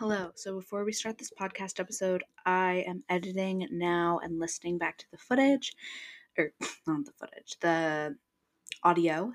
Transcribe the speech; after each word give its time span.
Hello. 0.00 0.30
So 0.34 0.54
before 0.54 0.86
we 0.86 0.92
start 0.92 1.18
this 1.18 1.30
podcast 1.30 1.78
episode, 1.78 2.24
I 2.46 2.84
am 2.88 3.04
editing 3.10 3.68
now 3.70 4.18
and 4.24 4.40
listening 4.40 4.78
back 4.78 4.96
to 4.96 5.04
the 5.10 5.18
footage, 5.18 5.74
or 6.38 6.44
er, 6.44 6.52
not 6.86 7.04
the 7.04 7.12
footage, 7.12 7.58
the 7.60 8.16
audio, 8.82 9.34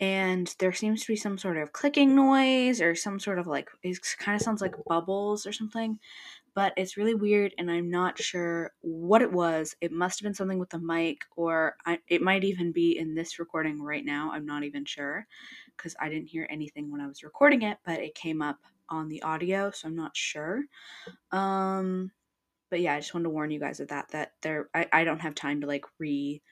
and 0.00 0.54
there 0.58 0.72
seems 0.72 1.02
to 1.02 1.08
be 1.08 1.16
some 1.16 1.36
sort 1.36 1.58
of 1.58 1.74
clicking 1.74 2.16
noise 2.16 2.80
or 2.80 2.94
some 2.94 3.20
sort 3.20 3.38
of 3.38 3.46
like 3.46 3.68
it 3.82 3.98
kind 4.18 4.34
of 4.34 4.40
sounds 4.40 4.62
like 4.62 4.82
bubbles 4.86 5.46
or 5.46 5.52
something, 5.52 5.98
but 6.54 6.72
it's 6.78 6.96
really 6.96 7.14
weird 7.14 7.52
and 7.58 7.70
I'm 7.70 7.90
not 7.90 8.18
sure 8.18 8.72
what 8.80 9.20
it 9.20 9.30
was. 9.30 9.76
It 9.82 9.92
must 9.92 10.18
have 10.18 10.24
been 10.24 10.32
something 10.32 10.58
with 10.58 10.70
the 10.70 10.78
mic 10.78 11.26
or 11.36 11.76
I, 11.84 11.98
it 12.08 12.22
might 12.22 12.42
even 12.42 12.72
be 12.72 12.96
in 12.98 13.14
this 13.14 13.38
recording 13.38 13.82
right 13.82 14.02
now. 14.02 14.30
I'm 14.32 14.46
not 14.46 14.64
even 14.64 14.86
sure 14.86 15.26
because 15.76 15.94
I 16.00 16.08
didn't 16.08 16.28
hear 16.28 16.46
anything 16.48 16.90
when 16.90 17.02
I 17.02 17.06
was 17.06 17.22
recording 17.22 17.60
it, 17.60 17.76
but 17.84 18.00
it 18.00 18.14
came 18.14 18.40
up 18.40 18.56
on 18.88 19.08
the 19.08 19.22
audio, 19.22 19.70
so 19.70 19.88
I'm 19.88 19.96
not 19.96 20.16
sure. 20.16 20.62
Um 21.32 22.10
but 22.70 22.80
yeah, 22.80 22.94
I 22.94 23.00
just 23.00 23.14
wanted 23.14 23.24
to 23.24 23.30
warn 23.30 23.50
you 23.50 23.60
guys 23.60 23.80
of 23.80 23.88
that 23.88 24.08
that 24.10 24.32
there 24.42 24.68
I, 24.74 24.86
I 24.92 25.04
don't 25.04 25.20
have 25.20 25.34
time 25.34 25.60
to 25.60 25.66
like 25.66 25.84
re 25.98 26.42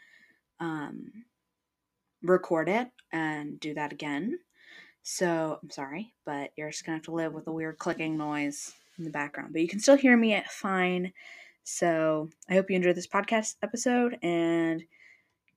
um 0.61 1.11
record 2.23 2.69
it 2.69 2.89
and 3.13 3.61
do 3.61 3.75
that 3.75 3.93
again. 3.93 4.39
So 5.03 5.59
I'm 5.63 5.71
sorry, 5.71 6.15
but 6.25 6.51
you're 6.57 6.71
just 6.71 6.85
gonna 6.85 6.97
have 6.97 7.05
to 7.05 7.13
live 7.13 7.35
with 7.35 7.47
a 7.47 7.53
weird 7.53 7.79
clicking 7.79 8.17
noise 8.17 8.73
in 8.99 9.05
the 9.05 9.11
background. 9.11 9.53
But 9.53 9.63
you 9.63 9.69
can 9.69 9.81
still 9.81 9.97
hear 9.97 10.17
me 10.17 10.43
fine. 10.49 11.13
So 11.65 12.31
I 12.49 12.55
hope 12.55 12.71
you 12.71 12.77
enjoyed 12.77 12.97
this 12.97 13.07
podcast 13.07 13.57
episode 13.63 14.19
and 14.23 14.83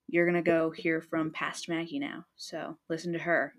you're 0.07 0.25
gonna 0.25 0.41
go 0.41 0.71
hear 0.71 1.01
from 1.01 1.31
past 1.31 1.69
Maggie 1.69 1.99
now. 1.99 2.25
So 2.35 2.77
listen 2.89 3.13
to 3.13 3.19
her. 3.19 3.53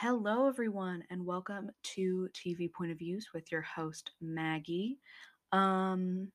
Hello, 0.00 0.46
everyone, 0.46 1.02
and 1.10 1.26
welcome 1.26 1.72
to 1.82 2.28
TV 2.32 2.72
Point 2.72 2.92
of 2.92 2.98
Views 2.98 3.30
with 3.34 3.50
your 3.50 3.62
host 3.62 4.12
Maggie. 4.20 4.96
Um, 5.50 6.30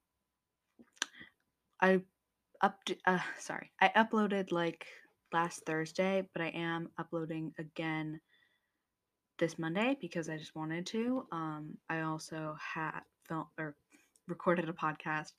I 1.80 2.02
up 2.60 2.80
uh, 3.08 3.20
sorry, 3.40 3.72
I 3.80 3.90
uploaded 3.96 4.52
like 4.52 4.86
last 5.32 5.62
Thursday, 5.66 6.28
but 6.34 6.42
I 6.42 6.50
am 6.50 6.90
uploading 6.98 7.54
again 7.58 8.20
this 9.40 9.58
Monday 9.58 9.98
because 10.02 10.28
I 10.28 10.36
just 10.36 10.58
wanted 10.58 10.86
to. 10.88 11.26
Um, 11.32 11.78
I 11.90 12.02
also 12.02 12.58
had 12.60 13.00
filmed 13.30 13.46
or 13.58 13.78
recorded 14.28 14.68
a 14.68 14.74
podcast 14.74 15.32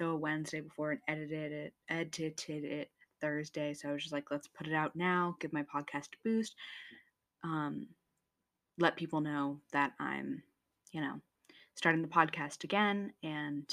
the 0.00 0.12
Wednesday 0.12 0.60
before 0.60 0.90
and 0.90 1.00
edited 1.06 1.52
it, 1.52 1.74
edited 1.88 2.64
it 2.64 2.90
Thursday. 3.20 3.74
So 3.74 3.90
I 3.90 3.92
was 3.92 4.02
just 4.02 4.12
like, 4.12 4.32
let's 4.32 4.48
put 4.48 4.66
it 4.66 4.74
out 4.74 4.96
now, 4.96 5.36
give 5.38 5.52
my 5.52 5.62
podcast 5.72 6.06
a 6.06 6.18
boost 6.24 6.56
um, 7.42 7.88
let 8.78 8.96
people 8.96 9.20
know 9.20 9.60
that 9.72 9.92
I'm, 9.98 10.42
you 10.92 11.00
know, 11.00 11.20
starting 11.74 12.02
the 12.02 12.08
podcast 12.08 12.64
again 12.64 13.12
and 13.22 13.64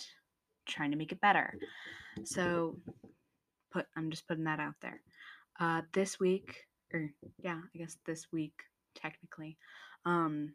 trying 0.66 0.92
to 0.92 0.98
make 0.98 1.12
it 1.12 1.22
better. 1.22 1.54
So, 2.23 2.78
put 3.72 3.86
I'm 3.95 4.10
just 4.12 4.28
putting 4.28 4.45
that 4.45 4.60
out 4.60 4.76
there. 4.82 5.02
Uh, 5.60 5.82
this 5.94 6.20
week, 6.20 6.68
or 6.94 7.10
yeah, 7.40 7.60
I 7.73 7.78
guess 7.78 7.98
this 8.06 8.28
week 8.32 8.54
technically, 8.95 9.58
um, 10.06 10.54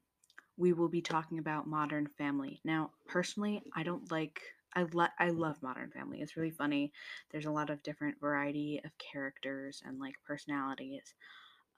we 0.57 0.73
will 0.73 0.89
be 0.89 1.03
talking 1.03 1.39
about 1.39 1.67
Modern 1.67 2.07
Family. 2.07 2.61
Now, 2.65 2.91
personally, 3.09 3.63
I 3.75 3.83
don't 3.83 4.11
like. 4.11 4.41
I 4.75 4.87
le- 4.93 5.13
I 5.19 5.29
love 5.29 5.63
Modern 5.63 5.91
Family. 5.91 6.21
It's 6.21 6.37
really 6.37 6.51
funny. 6.51 6.93
There's 7.31 7.47
a 7.47 7.51
lot 7.51 7.71
of 7.71 7.83
different 7.83 8.21
variety 8.21 8.81
of 8.85 8.91
characters 8.99 9.83
and 9.85 9.99
like 9.99 10.15
personalities. 10.27 11.15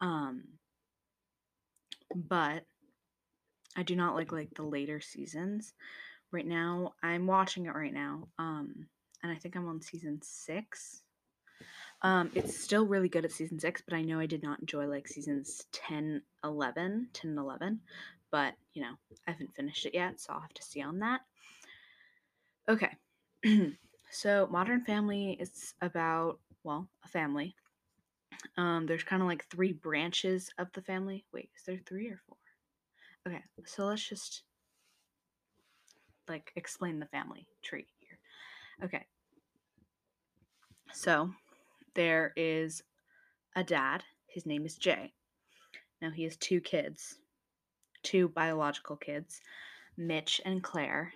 Um, 0.00 0.44
but 2.14 2.64
I 3.76 3.82
do 3.82 3.96
not 3.96 4.14
like 4.14 4.32
like 4.32 4.54
the 4.54 4.62
later 4.62 5.00
seasons. 5.00 5.72
Right 6.30 6.46
now, 6.46 6.94
I'm 7.02 7.26
watching 7.26 7.66
it 7.66 7.74
right 7.74 7.92
now. 7.92 8.28
Um, 8.38 8.86
and 9.22 9.32
I 9.32 9.36
think 9.36 9.56
I'm 9.56 9.68
on 9.68 9.80
season 9.80 10.20
six. 10.22 11.02
Um, 12.02 12.30
it's 12.34 12.58
still 12.58 12.86
really 12.86 13.08
good 13.08 13.24
at 13.24 13.32
season 13.32 13.58
six, 13.58 13.82
but 13.86 13.94
I 13.96 14.02
know 14.02 14.20
I 14.20 14.26
did 14.26 14.42
not 14.42 14.60
enjoy 14.60 14.86
like 14.86 15.08
seasons 15.08 15.66
10, 15.72 16.22
11, 16.44 17.08
10 17.12 17.30
and 17.30 17.38
11. 17.38 17.80
But, 18.30 18.54
you 18.74 18.82
know, 18.82 18.94
I 19.26 19.30
haven't 19.30 19.54
finished 19.54 19.86
it 19.86 19.94
yet, 19.94 20.20
so 20.20 20.32
I'll 20.32 20.40
have 20.40 20.54
to 20.54 20.62
see 20.62 20.82
on 20.82 20.98
that. 20.98 21.20
Okay. 22.68 22.90
so, 24.10 24.48
Modern 24.50 24.84
Family 24.84 25.36
is 25.40 25.74
about, 25.80 26.40
well, 26.64 26.88
a 27.04 27.08
family 27.08 27.54
um, 28.56 28.86
there's 28.86 29.04
kind 29.04 29.22
of 29.22 29.28
like 29.28 29.46
three 29.50 29.72
branches 29.72 30.50
of 30.58 30.68
the 30.72 30.82
family. 30.82 31.24
Wait, 31.32 31.50
is 31.56 31.64
there 31.66 31.80
three 31.86 32.08
or 32.08 32.20
four? 32.28 32.36
Okay, 33.26 33.42
so 33.64 33.86
let's 33.86 34.06
just 34.06 34.42
like 36.28 36.52
explain 36.56 36.98
the 36.98 37.06
family 37.06 37.46
tree 37.62 37.86
here. 37.98 38.18
Okay. 38.84 39.06
So 40.92 41.30
there 41.94 42.32
is 42.36 42.82
a 43.56 43.64
dad. 43.64 44.04
His 44.26 44.46
name 44.46 44.64
is 44.64 44.76
Jay. 44.76 45.12
Now 46.00 46.10
he 46.10 46.24
has 46.24 46.36
two 46.36 46.60
kids, 46.60 47.16
two 48.02 48.28
biological 48.28 48.96
kids, 48.96 49.40
Mitch 49.96 50.40
and 50.44 50.62
Claire. 50.62 51.12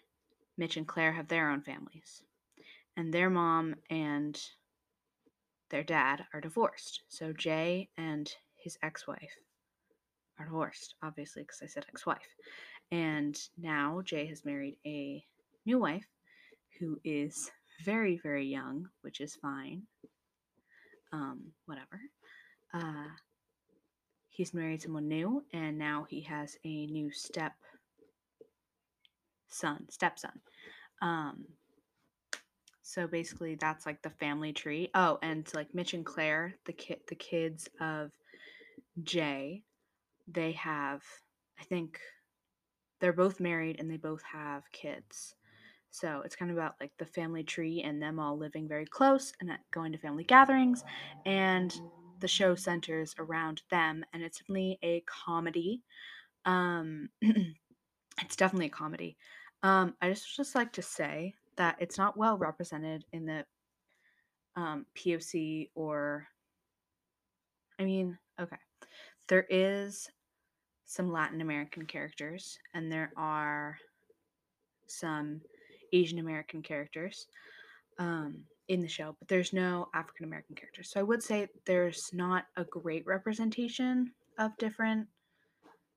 Mitch 0.56 0.76
and 0.76 0.86
Claire 0.86 1.12
have 1.12 1.28
their 1.28 1.50
own 1.50 1.62
families. 1.62 2.22
And 2.96 3.12
their 3.12 3.30
mom 3.30 3.76
and 3.90 4.40
their 5.70 5.82
dad 5.82 6.24
are 6.32 6.40
divorced. 6.40 7.02
So 7.08 7.32
Jay 7.32 7.88
and 7.96 8.30
his 8.56 8.78
ex 8.82 9.06
wife 9.06 9.36
are 10.38 10.46
divorced, 10.46 10.94
obviously, 11.02 11.42
because 11.42 11.60
I 11.62 11.66
said 11.66 11.86
ex 11.88 12.06
wife. 12.06 12.34
And 12.90 13.38
now 13.56 14.00
Jay 14.04 14.26
has 14.26 14.44
married 14.44 14.76
a 14.86 15.24
new 15.66 15.78
wife 15.78 16.06
who 16.78 16.98
is 17.04 17.50
very, 17.84 18.18
very 18.22 18.46
young, 18.46 18.88
which 19.02 19.20
is 19.20 19.36
fine. 19.36 19.82
Um, 21.12 21.52
whatever. 21.66 22.00
Uh, 22.72 23.08
he's 24.28 24.54
married 24.54 24.82
someone 24.82 25.08
new, 25.08 25.44
and 25.52 25.78
now 25.78 26.06
he 26.08 26.22
has 26.22 26.56
a 26.64 26.86
new 26.86 27.10
step 27.10 27.52
son, 29.48 29.86
stepson. 29.90 30.40
Um, 31.00 31.44
so 32.88 33.06
basically, 33.06 33.54
that's 33.54 33.84
like 33.84 34.00
the 34.00 34.08
family 34.08 34.54
tree. 34.54 34.88
Oh, 34.94 35.18
and 35.20 35.46
like 35.52 35.74
Mitch 35.74 35.92
and 35.92 36.06
Claire, 36.06 36.54
the 36.64 36.72
kid, 36.72 37.00
the 37.06 37.16
kids 37.16 37.68
of 37.82 38.12
Jay, 39.02 39.62
they 40.26 40.52
have, 40.52 41.02
I 41.60 41.64
think, 41.64 42.00
they're 42.98 43.12
both 43.12 43.40
married 43.40 43.76
and 43.78 43.90
they 43.90 43.98
both 43.98 44.22
have 44.22 44.62
kids. 44.72 45.34
So 45.90 46.22
it's 46.24 46.34
kind 46.34 46.50
of 46.50 46.56
about 46.56 46.76
like 46.80 46.92
the 46.98 47.04
family 47.04 47.44
tree 47.44 47.82
and 47.82 48.00
them 48.00 48.18
all 48.18 48.38
living 48.38 48.66
very 48.66 48.86
close 48.86 49.34
and 49.38 49.50
going 49.70 49.92
to 49.92 49.98
family 49.98 50.24
gatherings. 50.24 50.82
And 51.26 51.78
the 52.20 52.28
show 52.28 52.54
centers 52.54 53.14
around 53.18 53.60
them, 53.70 54.02
and 54.14 54.22
it's 54.22 54.38
definitely 54.38 54.78
a 54.82 55.02
comedy. 55.02 55.82
Um, 56.46 57.10
it's 57.20 58.36
definitely 58.36 58.68
a 58.68 58.70
comedy. 58.70 59.18
Um, 59.62 59.94
I 60.00 60.08
just 60.08 60.34
just 60.34 60.54
like 60.54 60.72
to 60.72 60.82
say 60.82 61.34
that 61.58 61.76
it's 61.78 61.98
not 61.98 62.16
well 62.16 62.38
represented 62.38 63.04
in 63.12 63.26
the 63.26 63.44
um, 64.56 64.86
POC 64.96 65.68
or, 65.74 66.26
I 67.78 67.84
mean, 67.84 68.16
okay, 68.40 68.56
there 69.28 69.46
is 69.50 70.08
some 70.86 71.12
Latin 71.12 71.42
American 71.42 71.84
characters 71.84 72.58
and 72.74 72.90
there 72.90 73.12
are 73.16 73.76
some 74.86 75.42
Asian 75.92 76.18
American 76.18 76.62
characters 76.62 77.26
um, 77.98 78.38
in 78.68 78.80
the 78.80 78.88
show, 78.88 79.14
but 79.18 79.28
there's 79.28 79.52
no 79.52 79.88
African 79.94 80.24
American 80.24 80.56
characters. 80.56 80.90
So 80.90 81.00
I 81.00 81.02
would 81.02 81.22
say 81.22 81.48
there's 81.66 82.10
not 82.12 82.46
a 82.56 82.64
great 82.64 83.06
representation 83.06 84.12
of 84.38 84.56
different 84.58 85.06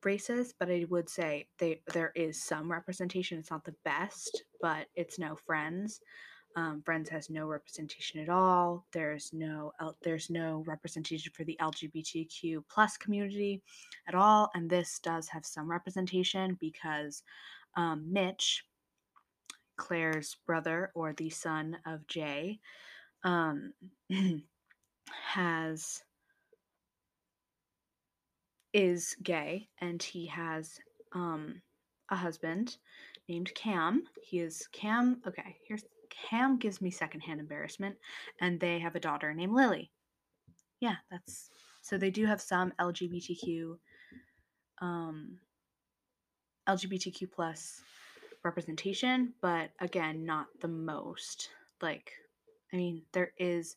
races, 0.05 0.53
but 0.59 0.69
I 0.69 0.85
would 0.89 1.09
say 1.09 1.47
they 1.57 1.81
there 1.93 2.11
is 2.15 2.43
some 2.43 2.71
representation. 2.71 3.39
It's 3.39 3.51
not 3.51 3.65
the 3.65 3.75
best, 3.83 4.43
but 4.61 4.87
it's 4.95 5.19
no 5.19 5.35
Friends. 5.35 6.01
Um, 6.55 6.81
Friends 6.83 7.09
has 7.09 7.29
no 7.29 7.45
representation 7.45 8.19
at 8.19 8.29
all. 8.29 8.85
There's 8.91 9.31
no 9.33 9.71
there's 10.03 10.29
no 10.29 10.63
representation 10.67 11.31
for 11.35 11.43
the 11.43 11.57
LGBTQ 11.61 12.63
plus 12.69 12.97
community 12.97 13.61
at 14.07 14.15
all, 14.15 14.51
and 14.53 14.69
this 14.69 14.99
does 14.99 15.27
have 15.29 15.45
some 15.45 15.69
representation 15.69 16.57
because 16.59 17.23
um, 17.75 18.05
Mitch, 18.11 18.65
Claire's 19.77 20.37
brother 20.45 20.91
or 20.93 21.13
the 21.13 21.29
son 21.29 21.77
of 21.85 22.05
Jay, 22.07 22.59
um, 23.23 23.73
has 25.09 26.01
is 28.73 29.15
gay 29.23 29.67
and 29.79 30.01
he 30.01 30.25
has 30.27 30.79
um, 31.13 31.61
a 32.09 32.15
husband 32.15 32.77
named 33.27 33.53
Cam. 33.55 34.03
He 34.21 34.39
is 34.39 34.67
Cam. 34.71 35.21
Okay, 35.27 35.57
here's 35.67 35.83
Cam 36.09 36.57
gives 36.57 36.81
me 36.81 36.91
secondhand 36.91 37.39
embarrassment, 37.39 37.95
and 38.39 38.59
they 38.59 38.79
have 38.79 38.95
a 38.95 38.99
daughter 38.99 39.33
named 39.33 39.53
Lily. 39.53 39.91
Yeah, 40.79 40.95
that's 41.09 41.49
so 41.81 41.97
they 41.97 42.11
do 42.11 42.25
have 42.25 42.41
some 42.41 42.73
LGBTQ 42.79 43.77
um, 44.81 45.37
LGBTQ 46.67 47.31
plus 47.31 47.81
representation, 48.43 49.33
but 49.41 49.71
again, 49.79 50.25
not 50.25 50.47
the 50.59 50.67
most. 50.67 51.49
Like, 51.81 52.11
I 52.73 52.77
mean, 52.77 53.03
there 53.13 53.33
is 53.37 53.75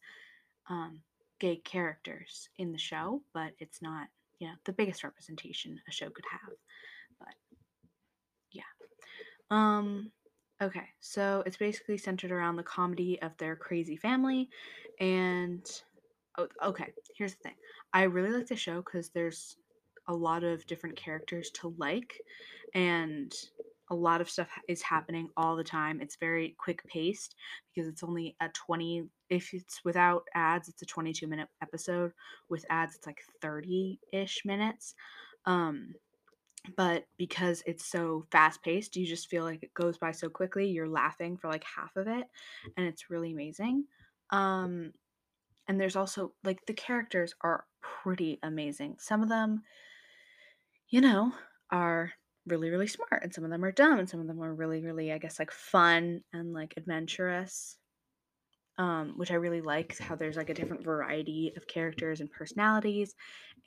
um, 0.68 1.00
gay 1.38 1.56
characters 1.56 2.48
in 2.58 2.72
the 2.72 2.78
show, 2.78 3.22
but 3.32 3.52
it's 3.58 3.82
not, 3.82 4.08
you 4.38 4.48
know, 4.48 4.54
the 4.64 4.72
biggest 4.72 5.04
representation 5.04 5.80
a 5.88 5.92
show 5.92 6.10
could 6.10 6.24
have. 6.30 6.54
But 7.18 7.34
yeah. 8.52 8.62
Um 9.50 10.10
okay, 10.62 10.88
so 11.00 11.42
it's 11.46 11.56
basically 11.56 11.98
centered 11.98 12.30
around 12.30 12.56
the 12.56 12.62
comedy 12.62 13.20
of 13.22 13.36
their 13.38 13.56
crazy 13.56 13.96
family 13.96 14.48
and 15.00 15.64
oh, 16.38 16.48
okay, 16.64 16.92
here's 17.16 17.34
the 17.34 17.42
thing. 17.42 17.56
I 17.92 18.04
really 18.04 18.30
like 18.30 18.46
the 18.46 18.56
show 18.56 18.82
cuz 18.82 19.10
there's 19.10 19.56
a 20.08 20.14
lot 20.14 20.44
of 20.44 20.66
different 20.66 20.96
characters 20.96 21.50
to 21.50 21.74
like 21.78 22.20
and 22.74 23.32
a 23.90 23.94
lot 23.94 24.20
of 24.20 24.30
stuff 24.30 24.48
is 24.68 24.82
happening 24.82 25.28
all 25.36 25.56
the 25.56 25.64
time. 25.64 26.00
It's 26.00 26.16
very 26.16 26.54
quick 26.58 26.82
paced 26.86 27.34
because 27.74 27.88
it's 27.88 28.02
only 28.02 28.36
a 28.40 28.48
20 28.48 29.04
if 29.30 29.52
it's 29.52 29.80
without 29.84 30.24
ads, 30.34 30.68
it's 30.68 30.82
a 30.82 30.86
22 30.86 31.26
minute 31.26 31.48
episode. 31.62 32.12
With 32.48 32.64
ads, 32.70 32.96
it's 32.96 33.06
like 33.06 33.20
30-ish 33.42 34.42
minutes. 34.44 34.94
Um 35.46 35.94
but 36.78 37.04
because 37.18 37.62
it's 37.66 37.84
so 37.84 38.26
fast 38.32 38.62
paced, 38.62 38.96
you 38.96 39.04
just 39.04 39.28
feel 39.28 39.44
like 39.44 39.62
it 39.62 39.74
goes 39.74 39.98
by 39.98 40.12
so 40.12 40.30
quickly. 40.30 40.66
You're 40.66 40.88
laughing 40.88 41.36
for 41.36 41.48
like 41.48 41.64
half 41.64 41.94
of 41.96 42.08
it 42.08 42.24
and 42.76 42.86
it's 42.86 43.10
really 43.10 43.32
amazing. 43.32 43.84
Um 44.30 44.92
and 45.68 45.80
there's 45.80 45.96
also 45.96 46.32
like 46.42 46.64
the 46.66 46.74
characters 46.74 47.34
are 47.42 47.66
pretty 47.80 48.38
amazing. 48.42 48.96
Some 48.98 49.22
of 49.22 49.28
them 49.28 49.62
you 50.88 51.00
know, 51.00 51.32
are 51.70 52.12
really, 52.46 52.70
really 52.70 52.86
smart, 52.86 53.22
and 53.22 53.32
some 53.34 53.44
of 53.44 53.50
them 53.50 53.64
are 53.64 53.72
dumb, 53.72 53.98
and 53.98 54.08
some 54.08 54.20
of 54.20 54.26
them 54.26 54.42
are 54.42 54.54
really, 54.54 54.82
really, 54.82 55.12
I 55.12 55.18
guess, 55.18 55.38
like 55.38 55.50
fun 55.50 56.22
and 56.32 56.52
like 56.52 56.74
adventurous. 56.76 57.78
Um, 58.76 59.12
which 59.16 59.30
I 59.30 59.34
really 59.36 59.60
like 59.60 59.96
how 59.98 60.16
there's 60.16 60.36
like 60.36 60.50
a 60.50 60.54
different 60.54 60.82
variety 60.82 61.52
of 61.56 61.68
characters 61.68 62.20
and 62.20 62.28
personalities 62.28 63.14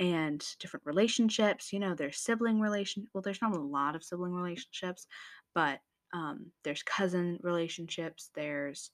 and 0.02 0.46
different 0.60 0.86
relationships. 0.86 1.72
You 1.72 1.80
know, 1.80 1.96
there's 1.96 2.20
sibling 2.20 2.60
relation. 2.60 3.08
Well, 3.14 3.22
there's 3.22 3.42
not 3.42 3.56
a 3.56 3.60
lot 3.60 3.96
of 3.96 4.04
sibling 4.04 4.34
relationships, 4.34 5.08
but 5.56 5.80
um, 6.14 6.52
there's 6.66 6.84
cousin 6.84 7.40
relationships. 7.42 8.32
There's, 8.36 8.92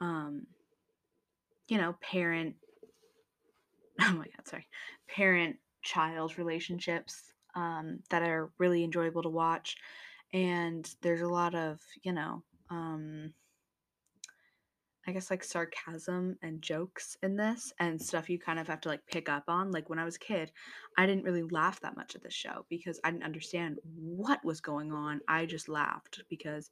um, 0.00 0.46
you 1.68 1.78
know, 1.78 1.94
parent. 2.00 2.56
Oh 4.00 4.12
my 4.12 4.24
god, 4.24 4.46
sorry, 4.46 4.68
parent 5.08 5.56
child 5.82 6.36
relationships 6.38 7.32
um, 7.56 7.98
that 8.10 8.22
are 8.22 8.50
really 8.58 8.84
enjoyable 8.84 9.22
to 9.22 9.28
watch. 9.28 9.76
And 10.32 10.88
there's 11.02 11.22
a 11.22 11.28
lot 11.28 11.54
of, 11.54 11.80
you 12.02 12.12
know, 12.12 12.42
um, 12.70 13.32
I 15.08 15.12
guess 15.12 15.30
like 15.30 15.44
sarcasm 15.44 16.36
and 16.42 16.60
jokes 16.60 17.16
in 17.22 17.36
this 17.36 17.72
and 17.78 18.00
stuff 18.00 18.28
you 18.28 18.40
kind 18.40 18.58
of 18.58 18.66
have 18.66 18.80
to 18.82 18.88
like 18.88 19.06
pick 19.06 19.28
up 19.28 19.44
on. 19.46 19.70
Like 19.70 19.88
when 19.88 20.00
I 20.00 20.04
was 20.04 20.16
a 20.16 20.20
kid, 20.20 20.50
I 20.98 21.06
didn't 21.06 21.24
really 21.24 21.44
laugh 21.44 21.80
that 21.80 21.96
much 21.96 22.16
at 22.16 22.22
this 22.22 22.34
show 22.34 22.66
because 22.68 22.98
I 23.04 23.12
didn't 23.12 23.24
understand 23.24 23.78
what 23.94 24.44
was 24.44 24.60
going 24.60 24.92
on. 24.92 25.20
I 25.28 25.46
just 25.46 25.68
laughed 25.68 26.22
because 26.28 26.70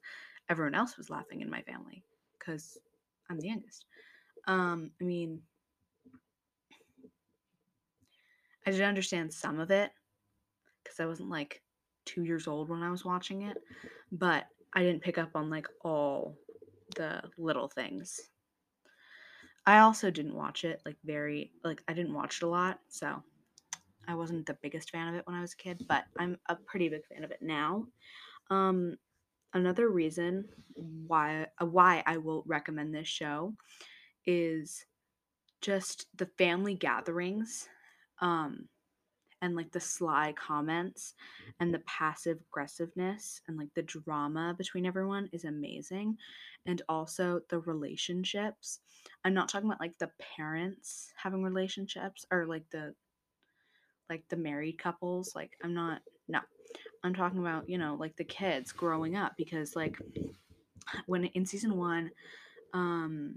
everyone 0.49 0.75
else 0.75 0.97
was 0.97 1.09
laughing 1.09 1.41
in 1.41 1.49
my 1.49 1.61
family 1.61 2.03
because 2.37 2.77
I'm 3.29 3.39
the 3.39 3.47
youngest. 3.47 3.85
Um, 4.47 4.91
I 5.01 5.05
mean, 5.05 5.41
I 8.67 8.71
did 8.71 8.81
understand 8.81 9.33
some 9.33 9.59
of 9.59 9.71
it 9.71 9.91
because 10.95 11.03
I 11.03 11.07
wasn't 11.07 11.29
like 11.29 11.61
two 12.05 12.23
years 12.23 12.47
old 12.47 12.69
when 12.69 12.83
I 12.83 12.91
was 12.91 13.05
watching 13.05 13.43
it, 13.43 13.57
but 14.11 14.45
I 14.73 14.81
didn't 14.81 15.01
pick 15.01 15.17
up 15.17 15.31
on 15.35 15.49
like 15.49 15.67
all 15.83 16.37
the 16.95 17.23
little 17.37 17.67
things. 17.67 18.19
I 19.65 19.79
also 19.79 20.11
didn't 20.11 20.35
watch 20.35 20.63
it 20.63 20.81
like 20.85 20.97
very 21.03 21.51
like 21.63 21.81
I 21.87 21.93
didn't 21.93 22.13
watch 22.13 22.37
it 22.37 22.45
a 22.45 22.49
lot, 22.49 22.79
so 22.87 23.23
I 24.07 24.15
wasn't 24.15 24.45
the 24.45 24.57
biggest 24.61 24.91
fan 24.91 25.07
of 25.07 25.15
it 25.15 25.25
when 25.25 25.35
I 25.35 25.41
was 25.41 25.53
a 25.53 25.57
kid, 25.57 25.85
but 25.87 26.05
I'm 26.19 26.37
a 26.47 26.55
pretty 26.55 26.89
big 26.89 27.05
fan 27.07 27.23
of 27.23 27.31
it 27.31 27.41
now. 27.41 27.87
Um, 28.49 28.97
another 29.53 29.89
reason 29.89 30.47
why 30.75 31.47
uh, 31.59 31.65
why 31.65 32.03
I 32.05 32.17
will 32.17 32.43
recommend 32.45 32.93
this 32.93 33.07
show 33.07 33.55
is 34.25 34.85
just 35.61 36.05
the 36.15 36.27
family 36.37 36.75
gatherings. 36.75 37.67
Um, 38.21 38.69
and 39.41 39.55
like 39.55 39.71
the 39.71 39.79
sly 39.79 40.33
comments 40.33 41.13
and 41.59 41.73
the 41.73 41.79
passive 41.79 42.39
aggressiveness 42.49 43.41
and 43.47 43.57
like 43.57 43.73
the 43.75 43.83
drama 43.83 44.55
between 44.57 44.85
everyone 44.85 45.29
is 45.31 45.43
amazing 45.43 46.17
and 46.65 46.81
also 46.89 47.41
the 47.49 47.59
relationships. 47.59 48.79
I'm 49.23 49.33
not 49.33 49.49
talking 49.49 49.69
about 49.69 49.81
like 49.81 49.97
the 49.97 50.11
parents 50.37 51.11
having 51.15 51.43
relationships 51.43 52.25
or 52.31 52.45
like 52.45 52.69
the 52.71 52.93
like 54.09 54.23
the 54.29 54.35
married 54.35 54.77
couples 54.77 55.33
like 55.35 55.57
i'm 55.63 55.73
not 55.73 56.01
no. 56.27 56.39
I'm 57.03 57.13
talking 57.13 57.39
about 57.39 57.69
you 57.69 57.77
know 57.77 57.95
like 57.99 58.15
the 58.15 58.23
kids 58.23 58.71
growing 58.71 59.15
up 59.15 59.33
because 59.37 59.75
like 59.75 59.97
when 61.05 61.25
in 61.25 61.45
season 61.45 61.77
one 61.77 62.11
um 62.73 63.35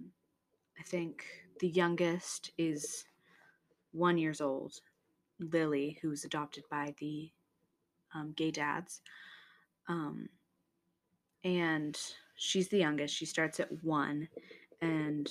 i 0.78 0.82
think 0.82 1.24
the 1.60 1.68
youngest 1.68 2.50
is 2.58 3.04
one 3.92 4.18
years 4.18 4.40
old 4.40 4.80
Lily, 5.38 5.98
who's 6.02 6.24
adopted 6.24 6.64
by 6.70 6.94
the 6.98 7.30
um, 8.14 8.32
gay 8.36 8.50
dads. 8.50 9.00
Um, 9.88 10.28
and 11.44 11.98
she's 12.36 12.68
the 12.68 12.78
youngest. 12.78 13.14
She 13.14 13.26
starts 13.26 13.60
at 13.60 13.84
one, 13.84 14.28
and 14.80 15.28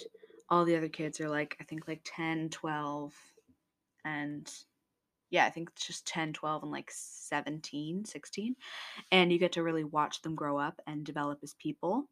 all 0.49 0.65
the 0.65 0.75
other 0.75 0.89
kids 0.89 1.19
are 1.19 1.29
like, 1.29 1.57
I 1.59 1.63
think 1.63 1.87
like 1.87 2.01
10, 2.05 2.49
12, 2.49 3.13
and 4.05 4.49
yeah, 5.29 5.45
I 5.45 5.49
think 5.49 5.69
it's 5.73 5.85
just 5.85 6.07
10, 6.07 6.33
12, 6.33 6.63
and 6.63 6.71
like 6.71 6.89
17, 6.91 8.05
16. 8.05 8.55
And 9.11 9.31
you 9.31 9.39
get 9.39 9.51
to 9.53 9.63
really 9.63 9.83
watch 9.83 10.21
them 10.21 10.35
grow 10.35 10.57
up 10.57 10.79
and 10.87 11.05
develop 11.05 11.39
as 11.43 11.53
people. 11.55 12.07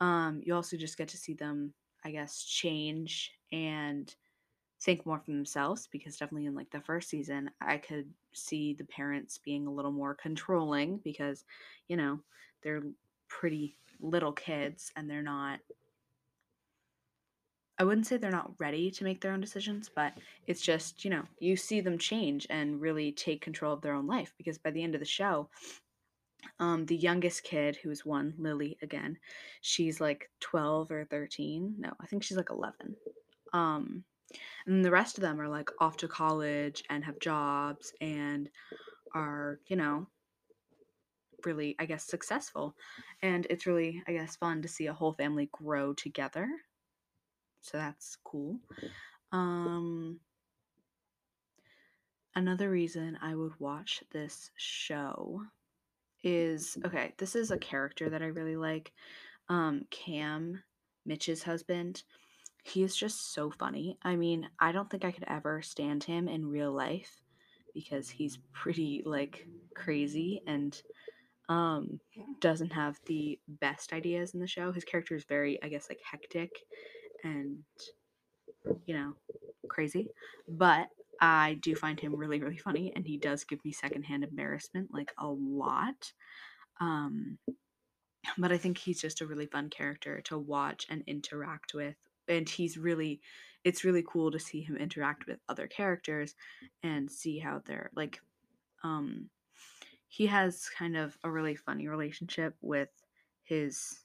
Um, 0.00 0.40
you 0.42 0.54
also 0.54 0.76
just 0.76 0.96
get 0.96 1.08
to 1.08 1.18
see 1.18 1.34
them, 1.34 1.74
I 2.04 2.10
guess, 2.10 2.42
change 2.42 3.32
and 3.52 4.12
think 4.84 5.06
more 5.06 5.18
for 5.18 5.30
themselves 5.30 5.88
because 5.90 6.16
definitely 6.16 6.46
in 6.46 6.54
like 6.54 6.70
the 6.70 6.80
first 6.80 7.08
season 7.08 7.50
i 7.60 7.76
could 7.76 8.08
see 8.32 8.74
the 8.74 8.84
parents 8.84 9.38
being 9.38 9.66
a 9.66 9.72
little 9.72 9.92
more 9.92 10.14
controlling 10.14 11.00
because 11.04 11.44
you 11.88 11.96
know 11.96 12.18
they're 12.62 12.82
pretty 13.28 13.76
little 14.00 14.32
kids 14.32 14.92
and 14.96 15.08
they're 15.08 15.22
not 15.22 15.58
i 17.78 17.84
wouldn't 17.84 18.06
say 18.06 18.16
they're 18.16 18.30
not 18.30 18.52
ready 18.58 18.90
to 18.90 19.04
make 19.04 19.20
their 19.20 19.32
own 19.32 19.40
decisions 19.40 19.90
but 19.94 20.12
it's 20.46 20.60
just 20.60 21.04
you 21.04 21.10
know 21.10 21.22
you 21.38 21.56
see 21.56 21.80
them 21.80 21.96
change 21.96 22.46
and 22.50 22.80
really 22.80 23.10
take 23.10 23.40
control 23.40 23.72
of 23.72 23.80
their 23.80 23.94
own 23.94 24.06
life 24.06 24.34
because 24.36 24.58
by 24.58 24.70
the 24.70 24.82
end 24.82 24.94
of 24.94 25.00
the 25.00 25.06
show 25.06 25.48
um, 26.58 26.84
the 26.84 26.96
youngest 26.96 27.42
kid 27.42 27.74
who's 27.82 28.04
one 28.04 28.34
lily 28.38 28.76
again 28.82 29.16
she's 29.62 29.98
like 29.98 30.30
12 30.40 30.90
or 30.90 31.04
13 31.06 31.74
no 31.78 31.90
i 32.02 32.06
think 32.06 32.22
she's 32.22 32.36
like 32.36 32.50
11 32.50 32.94
um 33.54 34.04
and 34.66 34.84
the 34.84 34.90
rest 34.90 35.18
of 35.18 35.22
them 35.22 35.40
are 35.40 35.48
like 35.48 35.70
off 35.80 35.96
to 35.98 36.08
college 36.08 36.82
and 36.90 37.04
have 37.04 37.18
jobs 37.18 37.92
and 38.00 38.50
are, 39.14 39.60
you 39.66 39.76
know, 39.76 40.06
really, 41.44 41.76
I 41.78 41.86
guess, 41.86 42.04
successful. 42.04 42.74
And 43.22 43.46
it's 43.50 43.66
really, 43.66 44.02
I 44.06 44.12
guess, 44.12 44.36
fun 44.36 44.62
to 44.62 44.68
see 44.68 44.86
a 44.86 44.92
whole 44.92 45.12
family 45.12 45.48
grow 45.52 45.92
together. 45.92 46.48
So 47.60 47.78
that's 47.78 48.16
cool. 48.24 48.58
Um, 49.32 50.20
another 52.34 52.70
reason 52.70 53.18
I 53.22 53.34
would 53.34 53.58
watch 53.58 54.02
this 54.10 54.50
show 54.56 55.42
is 56.22 56.78
okay, 56.84 57.12
this 57.18 57.36
is 57.36 57.50
a 57.50 57.58
character 57.58 58.08
that 58.08 58.22
I 58.22 58.26
really 58.26 58.56
like. 58.56 58.92
Um, 59.48 59.84
Cam, 59.90 60.62
Mitch's 61.04 61.42
husband 61.42 62.02
he 62.64 62.82
is 62.82 62.96
just 62.96 63.32
so 63.34 63.50
funny. 63.50 63.98
I 64.02 64.16
mean, 64.16 64.48
I 64.58 64.72
don't 64.72 64.88
think 64.90 65.04
I 65.04 65.12
could 65.12 65.24
ever 65.28 65.60
stand 65.60 66.02
him 66.02 66.28
in 66.28 66.48
real 66.48 66.72
life 66.72 67.22
because 67.74 68.08
he's 68.08 68.38
pretty 68.52 69.02
like 69.04 69.46
crazy 69.74 70.42
and 70.46 70.80
um 71.48 72.00
doesn't 72.40 72.72
have 72.72 72.98
the 73.04 73.38
best 73.46 73.92
ideas 73.92 74.32
in 74.32 74.40
the 74.40 74.46
show. 74.46 74.72
His 74.72 74.84
character 74.84 75.14
is 75.14 75.24
very, 75.24 75.62
I 75.62 75.68
guess, 75.68 75.88
like 75.90 76.00
hectic 76.10 76.64
and 77.22 77.58
you 78.86 78.94
know, 78.94 79.12
crazy. 79.68 80.08
But 80.48 80.88
I 81.20 81.58
do 81.60 81.76
find 81.76 82.00
him 82.00 82.16
really, 82.16 82.40
really 82.40 82.56
funny 82.56 82.92
and 82.96 83.06
he 83.06 83.18
does 83.18 83.44
give 83.44 83.62
me 83.62 83.72
secondhand 83.72 84.24
embarrassment 84.24 84.92
like 84.92 85.12
a 85.18 85.26
lot. 85.26 86.12
Um 86.80 87.38
but 88.38 88.52
I 88.52 88.56
think 88.56 88.78
he's 88.78 89.02
just 89.02 89.20
a 89.20 89.26
really 89.26 89.44
fun 89.44 89.68
character 89.68 90.22
to 90.22 90.38
watch 90.38 90.86
and 90.88 91.04
interact 91.06 91.74
with 91.74 91.96
and 92.28 92.48
he's 92.48 92.76
really 92.76 93.20
it's 93.64 93.84
really 93.84 94.04
cool 94.06 94.30
to 94.30 94.38
see 94.38 94.60
him 94.60 94.76
interact 94.76 95.26
with 95.26 95.38
other 95.48 95.66
characters 95.66 96.34
and 96.82 97.10
see 97.10 97.38
how 97.38 97.60
they're 97.64 97.90
like 97.96 98.20
um 98.82 99.28
he 100.08 100.26
has 100.26 100.68
kind 100.78 100.96
of 100.96 101.16
a 101.24 101.30
really 101.30 101.56
funny 101.56 101.88
relationship 101.88 102.54
with 102.60 102.90
his 103.42 104.04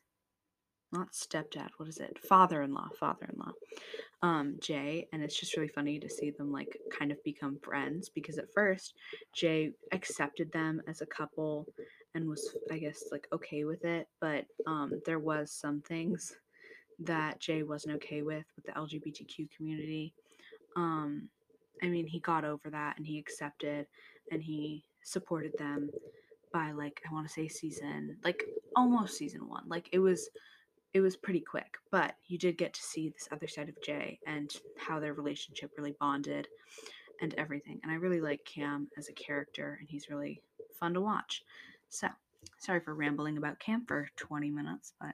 not 0.92 1.12
stepdad, 1.12 1.70
what 1.78 1.88
is 1.88 2.00
it? 2.00 2.18
Father-in-law, 2.28 2.90
father-in-law. 3.00 3.52
Um, 4.24 4.56
Jay, 4.60 5.08
and 5.14 5.24
it's 5.24 5.40
just 5.40 5.56
really 5.56 5.70
funny 5.70 6.00
to 6.00 6.10
see 6.10 6.32
them 6.32 6.52
like 6.52 6.78
kind 6.98 7.12
of 7.12 7.24
become 7.24 7.60
friends 7.62 8.10
because 8.10 8.38
at 8.38 8.52
first 8.54 8.96
Jay 9.34 9.72
accepted 9.92 10.52
them 10.52 10.82
as 10.88 11.02
a 11.02 11.06
couple 11.06 11.68
and 12.16 12.28
was 12.28 12.56
I 12.72 12.80
guess 12.80 13.04
like 13.12 13.28
okay 13.32 13.64
with 13.64 13.86
it, 13.86 14.08
but 14.20 14.46
um 14.68 15.00
there 15.06 15.20
was 15.20 15.52
some 15.52 15.82
things 15.82 16.36
that 17.00 17.40
Jay 17.40 17.64
wasn't 17.64 17.96
okay 17.96 18.22
with 18.22 18.46
with 18.56 18.66
the 18.66 18.72
LGBTQ 18.74 19.50
community. 19.56 20.14
Um 20.76 21.30
I 21.82 21.88
mean, 21.88 22.08
he 22.08 22.20
got 22.20 22.44
over 22.44 22.70
that 22.70 22.98
and 22.98 23.08
he 23.08 23.20
accepted 23.20 23.88
and 24.32 24.44
he 24.44 24.84
supported 25.04 25.54
them 25.58 25.90
by 26.52 26.72
like 26.72 27.02
I 27.10 27.14
want 27.14 27.28
to 27.28 27.34
say 27.34 27.48
season 27.48 28.18
like 28.24 28.44
almost 28.76 29.18
season 29.18 29.48
1. 29.48 29.64
Like 29.68 29.90
it 29.92 30.00
was 30.00 30.30
it 30.94 31.02
was 31.02 31.16
pretty 31.16 31.42
quick, 31.42 31.78
but 31.92 32.16
you 32.28 32.38
did 32.38 32.58
get 32.58 32.74
to 32.74 32.82
see 32.82 33.10
this 33.10 33.30
other 33.32 33.48
side 33.48 33.70
of 33.70 33.82
Jay 33.84 34.20
and 34.26 34.52
how 34.78 35.00
their 35.00 35.14
relationship 35.14 35.72
really 35.78 35.96
bonded 36.00 36.48
and 37.22 37.34
everything. 37.36 37.80
And 37.84 37.92
I 37.92 37.96
really 37.96 38.22
like 38.22 38.44
Cam 38.46 38.88
as 38.98 39.08
a 39.10 39.14
character, 39.14 39.78
and 39.80 39.88
he's 39.90 40.10
really 40.10 40.42
fun 40.80 40.94
to 40.96 41.02
watch. 41.02 41.44
So, 41.90 42.08
sorry 42.58 42.80
for 42.80 42.96
rambling 42.96 43.38
about 43.38 43.60
Cam 43.60 43.86
for 43.86 44.10
20 44.16 44.50
minutes, 44.50 44.94
but 45.00 45.14